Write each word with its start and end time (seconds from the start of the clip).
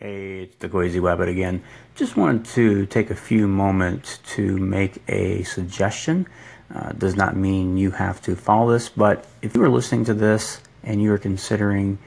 Hey, 0.00 0.44
it's 0.44 0.56
the 0.56 0.68
Goisy 0.70 0.98
Wabbit 0.98 1.28
again. 1.28 1.62
Just 1.94 2.16
wanted 2.16 2.46
to 2.54 2.86
take 2.86 3.10
a 3.10 3.14
few 3.14 3.46
moments 3.46 4.16
to 4.30 4.56
make 4.56 5.02
a 5.08 5.42
suggestion. 5.42 6.26
Uh, 6.74 6.92
does 6.92 7.16
not 7.16 7.36
mean 7.36 7.76
you 7.76 7.90
have 7.90 8.22
to 8.22 8.34
follow 8.34 8.72
this, 8.72 8.88
but 8.88 9.26
if 9.42 9.54
you 9.54 9.62
are 9.62 9.68
listening 9.68 10.06
to 10.06 10.14
this 10.14 10.62
and 10.82 11.02
you 11.02 11.12
are 11.12 11.18
considering 11.18 11.98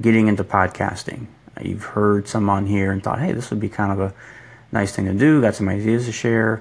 getting 0.00 0.26
into 0.26 0.42
podcasting, 0.42 1.28
uh, 1.56 1.60
you've 1.62 1.84
heard 1.84 2.26
some 2.26 2.50
on 2.50 2.66
here 2.66 2.90
and 2.90 3.04
thought, 3.04 3.20
hey, 3.20 3.30
this 3.30 3.50
would 3.50 3.60
be 3.60 3.68
kind 3.68 3.92
of 3.92 4.00
a 4.00 4.12
nice 4.72 4.96
thing 4.96 5.04
to 5.04 5.14
do, 5.14 5.40
got 5.40 5.54
some 5.54 5.68
ideas 5.68 6.06
to 6.06 6.12
share. 6.12 6.60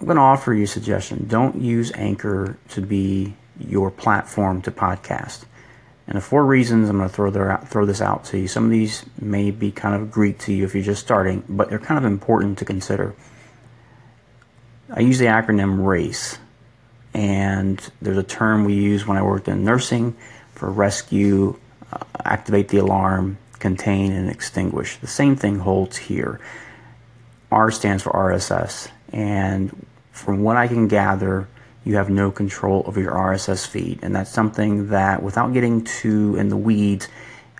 I'm 0.00 0.06
going 0.06 0.16
to 0.16 0.22
offer 0.22 0.54
you 0.54 0.64
a 0.64 0.66
suggestion. 0.66 1.28
Don't 1.28 1.62
use 1.62 1.92
Anchor 1.94 2.58
to 2.70 2.80
be 2.80 3.36
your 3.60 3.92
platform 3.92 4.60
to 4.62 4.72
podcast. 4.72 5.44
And 6.08 6.16
the 6.16 6.22
four 6.22 6.46
reasons 6.46 6.88
I'm 6.88 6.96
going 6.96 7.08
to 7.08 7.14
throw, 7.14 7.30
their, 7.30 7.60
throw 7.66 7.84
this 7.84 8.00
out 8.00 8.24
to 8.26 8.38
you. 8.38 8.48
Some 8.48 8.64
of 8.64 8.70
these 8.70 9.04
may 9.20 9.50
be 9.50 9.70
kind 9.70 9.94
of 9.94 10.10
Greek 10.10 10.38
to 10.40 10.54
you 10.54 10.64
if 10.64 10.74
you're 10.74 10.82
just 10.82 11.02
starting, 11.02 11.44
but 11.50 11.68
they're 11.68 11.78
kind 11.78 11.98
of 11.98 12.10
important 12.10 12.56
to 12.58 12.64
consider. 12.64 13.14
I 14.90 15.00
use 15.00 15.18
the 15.18 15.26
acronym 15.26 15.84
RACE, 15.84 16.38
and 17.12 17.78
there's 18.00 18.16
a 18.16 18.22
term 18.22 18.64
we 18.64 18.72
use 18.72 19.06
when 19.06 19.18
I 19.18 19.22
worked 19.22 19.48
in 19.48 19.64
nursing 19.64 20.16
for 20.54 20.70
rescue, 20.70 21.58
uh, 21.92 21.98
activate 22.24 22.68
the 22.68 22.78
alarm, 22.78 23.36
contain, 23.58 24.12
and 24.12 24.30
extinguish. 24.30 24.96
The 24.96 25.06
same 25.06 25.36
thing 25.36 25.58
holds 25.58 25.98
here. 25.98 26.40
R 27.52 27.70
stands 27.70 28.02
for 28.02 28.12
RSS, 28.12 28.88
and 29.12 29.86
from 30.10 30.42
what 30.42 30.56
I 30.56 30.68
can 30.68 30.88
gather, 30.88 31.48
you 31.84 31.96
have 31.96 32.10
no 32.10 32.30
control 32.30 32.82
over 32.86 33.00
your 33.00 33.12
RSS 33.12 33.66
feed. 33.66 34.00
And 34.02 34.14
that's 34.14 34.30
something 34.30 34.88
that, 34.88 35.22
without 35.22 35.52
getting 35.52 35.84
too 35.84 36.36
in 36.36 36.48
the 36.48 36.56
weeds, 36.56 37.08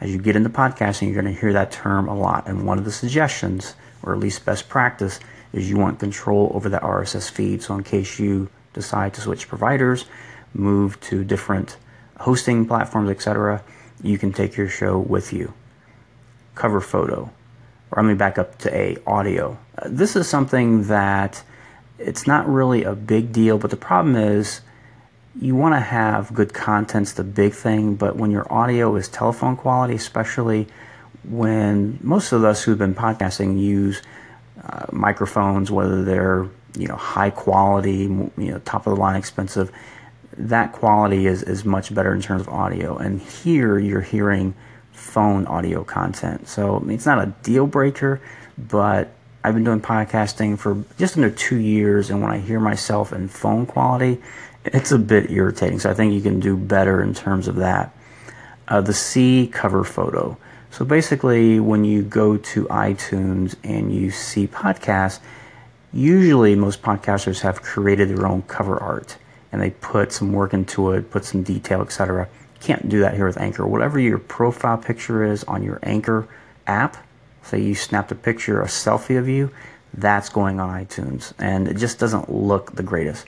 as 0.00 0.10
you 0.10 0.18
get 0.18 0.36
into 0.36 0.50
podcasting, 0.50 1.06
you're 1.12 1.20
going 1.20 1.34
to 1.34 1.40
hear 1.40 1.52
that 1.52 1.72
term 1.72 2.08
a 2.08 2.14
lot. 2.14 2.46
And 2.46 2.66
one 2.66 2.78
of 2.78 2.84
the 2.84 2.92
suggestions, 2.92 3.74
or 4.02 4.12
at 4.12 4.18
least 4.18 4.44
best 4.44 4.68
practice, 4.68 5.18
is 5.52 5.68
you 5.68 5.76
want 5.76 5.98
control 5.98 6.52
over 6.54 6.68
that 6.68 6.82
RSS 6.82 7.30
feed. 7.30 7.62
So, 7.62 7.74
in 7.74 7.82
case 7.82 8.18
you 8.18 8.48
decide 8.74 9.14
to 9.14 9.20
switch 9.20 9.48
providers, 9.48 10.04
move 10.54 11.00
to 11.00 11.24
different 11.24 11.76
hosting 12.18 12.66
platforms, 12.66 13.10
etc., 13.10 13.62
you 14.02 14.18
can 14.18 14.32
take 14.32 14.56
your 14.56 14.68
show 14.68 14.98
with 14.98 15.32
you. 15.32 15.52
Cover 16.54 16.80
photo, 16.80 17.30
or 17.90 18.02
let 18.02 18.08
me 18.08 18.14
back 18.14 18.38
up 18.38 18.58
to 18.58 18.76
A, 18.76 18.98
audio. 19.06 19.58
Uh, 19.76 19.88
this 19.90 20.16
is 20.16 20.28
something 20.28 20.84
that 20.88 21.42
it's 21.98 22.26
not 22.26 22.48
really 22.48 22.84
a 22.84 22.94
big 22.94 23.32
deal, 23.32 23.58
but 23.58 23.70
the 23.70 23.76
problem 23.76 24.16
is 24.16 24.60
you 25.40 25.54
want 25.54 25.74
to 25.74 25.80
have 25.80 26.34
good 26.34 26.52
content's 26.52 27.12
the 27.12 27.24
big 27.24 27.52
thing, 27.52 27.94
but 27.94 28.16
when 28.16 28.30
your 28.30 28.50
audio 28.52 28.96
is 28.96 29.08
telephone 29.08 29.56
quality, 29.56 29.94
especially 29.94 30.66
when 31.24 31.98
most 32.02 32.32
of 32.32 32.44
us 32.44 32.62
who've 32.62 32.78
been 32.78 32.94
podcasting 32.94 33.60
use 33.60 34.02
uh, 34.62 34.86
microphones, 34.92 35.70
whether 35.70 36.04
they're 36.04 36.48
you 36.76 36.86
know 36.86 36.96
high 36.96 37.30
quality, 37.30 38.02
you 38.02 38.32
know 38.36 38.60
top 38.64 38.86
of 38.86 38.94
the 38.94 39.00
line, 39.00 39.16
expensive, 39.16 39.70
that 40.36 40.72
quality 40.72 41.26
is 41.26 41.42
is 41.42 41.64
much 41.64 41.94
better 41.94 42.12
in 42.12 42.20
terms 42.20 42.42
of 42.42 42.48
audio. 42.48 42.96
And 42.96 43.20
here 43.20 43.78
you're 43.78 44.00
hearing 44.00 44.54
phone 44.92 45.46
audio 45.46 45.84
content, 45.84 46.48
so 46.48 46.84
it's 46.88 47.06
not 47.06 47.22
a 47.22 47.26
deal 47.42 47.66
breaker, 47.66 48.20
but 48.56 49.12
I've 49.44 49.54
been 49.54 49.64
doing 49.64 49.80
podcasting 49.80 50.58
for 50.58 50.84
just 50.98 51.16
under 51.16 51.30
two 51.30 51.56
years, 51.58 52.10
and 52.10 52.20
when 52.20 52.30
I 52.30 52.38
hear 52.38 52.60
myself 52.60 53.12
in 53.12 53.28
phone 53.28 53.66
quality, 53.66 54.20
it's 54.64 54.92
a 54.92 54.98
bit 54.98 55.30
irritating. 55.30 55.78
So 55.78 55.90
I 55.90 55.94
think 55.94 56.12
you 56.12 56.20
can 56.20 56.40
do 56.40 56.56
better 56.56 57.02
in 57.02 57.14
terms 57.14 57.48
of 57.48 57.56
that. 57.56 57.94
Uh, 58.66 58.80
the 58.80 58.92
C 58.92 59.46
cover 59.46 59.84
photo. 59.84 60.36
So 60.70 60.84
basically, 60.84 61.60
when 61.60 61.84
you 61.84 62.02
go 62.02 62.36
to 62.36 62.64
iTunes 62.64 63.54
and 63.64 63.94
you 63.94 64.10
see 64.10 64.46
podcasts, 64.46 65.20
usually 65.92 66.54
most 66.54 66.82
podcasters 66.82 67.40
have 67.40 67.62
created 67.62 68.10
their 68.10 68.26
own 68.26 68.42
cover 68.42 68.78
art 68.78 69.16
and 69.50 69.62
they 69.62 69.70
put 69.70 70.12
some 70.12 70.32
work 70.32 70.52
into 70.52 70.92
it, 70.92 71.10
put 71.10 71.24
some 71.24 71.42
detail, 71.42 71.80
etc. 71.80 72.28
Can't 72.60 72.88
do 72.88 73.00
that 73.00 73.14
here 73.14 73.26
with 73.26 73.40
Anchor. 73.40 73.66
Whatever 73.66 73.98
your 73.98 74.18
profile 74.18 74.76
picture 74.76 75.24
is 75.24 75.44
on 75.44 75.62
your 75.62 75.78
Anchor 75.82 76.28
app, 76.66 76.96
say 77.42 77.60
you 77.60 77.74
snapped 77.74 78.12
a 78.12 78.14
picture, 78.14 78.60
a 78.60 78.66
selfie 78.66 79.18
of 79.18 79.28
you, 79.28 79.50
that's 79.94 80.28
going 80.28 80.60
on 80.60 80.68
iTunes. 80.68 81.32
And 81.38 81.68
it 81.68 81.76
just 81.76 81.98
doesn't 81.98 82.30
look 82.32 82.74
the 82.74 82.82
greatest. 82.82 83.26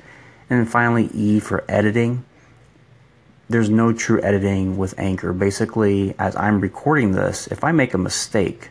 And 0.48 0.60
then 0.60 0.66
finally, 0.66 1.06
E 1.14 1.40
for 1.40 1.64
editing. 1.68 2.24
There's 3.48 3.70
no 3.70 3.92
true 3.92 4.22
editing 4.22 4.76
with 4.76 4.94
Anchor. 4.98 5.32
Basically, 5.32 6.14
as 6.18 6.36
I'm 6.36 6.60
recording 6.60 7.12
this, 7.12 7.48
if 7.48 7.64
I 7.64 7.72
make 7.72 7.94
a 7.94 7.98
mistake, 7.98 8.70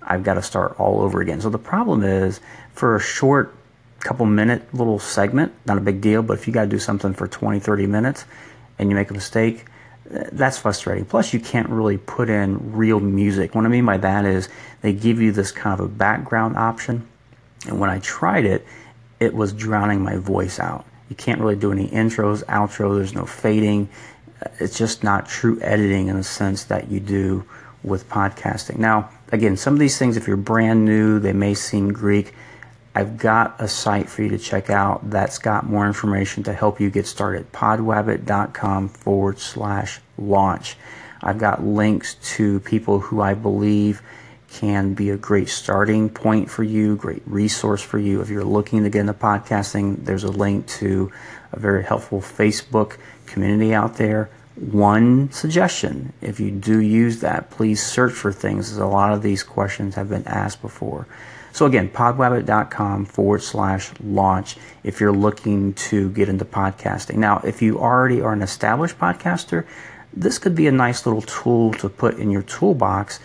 I've 0.00 0.22
got 0.22 0.34
to 0.34 0.42
start 0.42 0.78
all 0.78 1.00
over 1.00 1.20
again. 1.20 1.40
So 1.40 1.50
the 1.50 1.58
problem 1.58 2.02
is 2.02 2.40
for 2.72 2.96
a 2.96 3.00
short 3.00 3.54
couple 4.00 4.26
minute 4.26 4.74
little 4.74 4.98
segment, 4.98 5.52
not 5.64 5.78
a 5.78 5.80
big 5.80 6.00
deal, 6.00 6.22
but 6.22 6.38
if 6.38 6.46
you 6.46 6.52
got 6.52 6.62
to 6.64 6.68
do 6.68 6.78
something 6.78 7.14
for 7.14 7.28
20, 7.28 7.60
30 7.60 7.86
minutes 7.86 8.24
and 8.78 8.90
you 8.90 8.96
make 8.96 9.10
a 9.10 9.14
mistake, 9.14 9.64
that's 10.12 10.58
frustrating. 10.58 11.06
Plus, 11.06 11.32
you 11.32 11.40
can't 11.40 11.68
really 11.68 11.96
put 11.96 12.28
in 12.28 12.72
real 12.72 13.00
music. 13.00 13.54
What 13.54 13.64
I 13.64 13.68
mean 13.68 13.86
by 13.86 13.96
that 13.98 14.26
is 14.26 14.48
they 14.82 14.92
give 14.92 15.20
you 15.20 15.32
this 15.32 15.50
kind 15.50 15.78
of 15.78 15.86
a 15.86 15.88
background 15.88 16.56
option. 16.56 17.06
And 17.66 17.80
when 17.80 17.88
I 17.88 17.98
tried 18.00 18.44
it, 18.44 18.66
it 19.20 19.32
was 19.32 19.52
drowning 19.52 20.02
my 20.02 20.16
voice 20.16 20.58
out. 20.58 20.84
You 21.08 21.16
can't 21.16 21.40
really 21.40 21.56
do 21.56 21.72
any 21.72 21.88
intros, 21.88 22.44
outro, 22.44 22.96
there's 22.96 23.14
no 23.14 23.24
fading. 23.24 23.88
It's 24.58 24.76
just 24.76 25.02
not 25.02 25.28
true 25.28 25.58
editing 25.62 26.08
in 26.08 26.16
the 26.16 26.24
sense 26.24 26.64
that 26.64 26.90
you 26.90 27.00
do 27.00 27.44
with 27.82 28.08
podcasting. 28.08 28.78
Now, 28.78 29.10
again, 29.30 29.56
some 29.56 29.74
of 29.74 29.80
these 29.80 29.98
things, 29.98 30.16
if 30.16 30.26
you're 30.26 30.36
brand 30.36 30.84
new, 30.84 31.18
they 31.18 31.32
may 31.32 31.54
seem 31.54 31.92
Greek. 31.92 32.34
I've 32.94 33.16
got 33.16 33.56
a 33.58 33.68
site 33.68 34.08
for 34.10 34.22
you 34.22 34.28
to 34.30 34.38
check 34.38 34.68
out 34.68 35.08
that's 35.08 35.38
got 35.38 35.64
more 35.64 35.86
information 35.86 36.42
to 36.44 36.52
help 36.52 36.80
you 36.80 36.90
get 36.90 37.06
started. 37.06 37.50
podwabbit.com 37.52 38.90
forward 38.90 39.38
slash 39.38 40.00
launch. 40.18 40.76
I've 41.22 41.38
got 41.38 41.64
links 41.64 42.14
to 42.36 42.60
people 42.60 43.00
who 43.00 43.20
I 43.20 43.34
believe 43.34 44.02
can 44.50 44.92
be 44.92 45.08
a 45.08 45.16
great 45.16 45.48
starting 45.48 46.10
point 46.10 46.50
for 46.50 46.62
you, 46.62 46.96
great 46.96 47.22
resource 47.24 47.80
for 47.80 47.98
you. 47.98 48.20
If 48.20 48.28
you're 48.28 48.44
looking 48.44 48.82
to 48.82 48.90
get 48.90 49.00
into 49.00 49.14
podcasting, 49.14 50.04
there's 50.04 50.24
a 50.24 50.30
link 50.30 50.66
to 50.66 51.10
a 51.52 51.58
very 51.58 51.82
helpful 51.84 52.20
Facebook 52.20 52.98
community 53.24 53.72
out 53.72 53.96
there. 53.96 54.28
One 54.56 55.32
suggestion, 55.32 56.12
if 56.20 56.38
you 56.38 56.50
do 56.50 56.80
use 56.80 57.20
that, 57.20 57.50
please 57.50 57.82
search 57.82 58.12
for 58.12 58.30
things, 58.30 58.70
as 58.70 58.76
a 58.76 58.86
lot 58.86 59.14
of 59.14 59.22
these 59.22 59.42
questions 59.42 59.94
have 59.94 60.10
been 60.10 60.26
asked 60.26 60.60
before. 60.60 61.06
So 61.52 61.66
again, 61.66 61.90
podwabbit.com 61.90 63.04
forward 63.04 63.42
slash 63.42 63.90
launch 64.02 64.56
if 64.82 65.00
you're 65.00 65.12
looking 65.12 65.74
to 65.74 66.08
get 66.10 66.30
into 66.30 66.46
podcasting. 66.46 67.16
Now, 67.16 67.42
if 67.44 67.60
you 67.60 67.78
already 67.78 68.22
are 68.22 68.32
an 68.32 68.40
established 68.40 68.98
podcaster, 68.98 69.66
this 70.14 70.38
could 70.38 70.54
be 70.54 70.66
a 70.66 70.72
nice 70.72 71.04
little 71.04 71.20
tool 71.22 71.72
to 71.74 71.90
put 71.90 72.18
in 72.18 72.30
your 72.30 72.42
toolbox. 72.42 73.20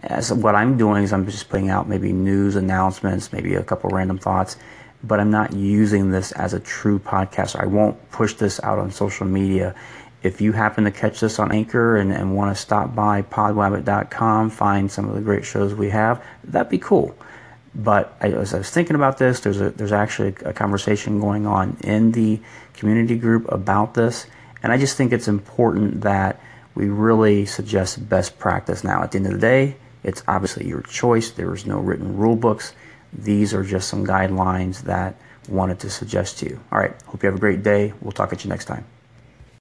As 0.00 0.32
what 0.32 0.54
I'm 0.54 0.76
doing 0.76 1.02
is 1.02 1.12
I'm 1.12 1.26
just 1.26 1.48
putting 1.48 1.70
out 1.70 1.88
maybe 1.88 2.12
news 2.12 2.54
announcements, 2.54 3.32
maybe 3.32 3.54
a 3.54 3.64
couple 3.64 3.90
random 3.90 4.18
thoughts, 4.18 4.56
but 5.02 5.18
I'm 5.18 5.30
not 5.30 5.52
using 5.52 6.10
this 6.10 6.30
as 6.32 6.54
a 6.54 6.60
true 6.60 7.00
podcast. 7.00 7.60
I 7.60 7.66
won't 7.66 8.10
push 8.12 8.34
this 8.34 8.60
out 8.62 8.78
on 8.78 8.92
social 8.92 9.26
media. 9.26 9.74
If 10.22 10.40
you 10.40 10.52
happen 10.52 10.84
to 10.84 10.92
catch 10.92 11.18
this 11.18 11.40
on 11.40 11.50
Anchor 11.50 11.96
and, 11.96 12.12
and 12.12 12.36
want 12.36 12.54
to 12.54 12.60
stop 12.60 12.94
by 12.94 13.22
podwabbit.com, 13.22 14.50
find 14.50 14.90
some 14.90 15.08
of 15.08 15.16
the 15.16 15.20
great 15.20 15.44
shows 15.44 15.74
we 15.74 15.90
have, 15.90 16.24
that'd 16.44 16.70
be 16.70 16.78
cool. 16.78 17.16
But 17.74 18.16
I, 18.20 18.28
as 18.28 18.52
I 18.54 18.58
was 18.58 18.70
thinking 18.70 18.96
about 18.96 19.18
this, 19.18 19.40
there's 19.40 19.60
a, 19.60 19.70
there's 19.70 19.92
actually 19.92 20.34
a 20.44 20.52
conversation 20.52 21.20
going 21.20 21.46
on 21.46 21.78
in 21.82 22.12
the 22.12 22.40
community 22.74 23.16
group 23.16 23.50
about 23.50 23.94
this, 23.94 24.26
and 24.62 24.72
I 24.72 24.78
just 24.78 24.96
think 24.96 25.12
it's 25.12 25.28
important 25.28 26.02
that 26.02 26.40
we 26.74 26.88
really 26.88 27.46
suggest 27.46 28.08
best 28.08 28.38
practice. 28.38 28.84
Now, 28.84 29.02
at 29.02 29.12
the 29.12 29.18
end 29.18 29.26
of 29.26 29.32
the 29.32 29.38
day, 29.38 29.76
it's 30.04 30.22
obviously 30.28 30.66
your 30.66 30.82
choice. 30.82 31.30
There 31.30 31.52
is 31.54 31.66
no 31.66 31.78
written 31.78 32.16
rule 32.16 32.36
books. 32.36 32.74
These 33.12 33.54
are 33.54 33.62
just 33.62 33.88
some 33.88 34.06
guidelines 34.06 34.82
that 34.82 35.16
wanted 35.48 35.78
to 35.80 35.90
suggest 35.90 36.38
to 36.38 36.46
you. 36.46 36.60
All 36.70 36.78
right. 36.78 36.94
Hope 37.06 37.22
you 37.22 37.28
have 37.28 37.36
a 37.36 37.40
great 37.40 37.62
day. 37.62 37.92
We'll 38.00 38.12
talk 38.12 38.32
at 38.32 38.44
you 38.44 38.48
next 38.48 38.66
time. 38.66 38.84